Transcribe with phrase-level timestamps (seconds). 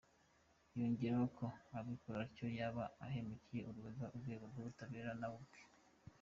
[0.77, 5.59] Yongeyeho ko“ubikora atyo yaba ahemukira urugaga, urwego rw’ubutabera nawe ubwe.